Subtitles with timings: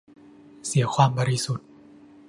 [0.67, 1.67] เสียความบริสุทธิ์